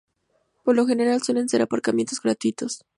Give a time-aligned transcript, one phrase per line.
[0.63, 2.83] Por lo general suelen ser aparcamientos gratuitos.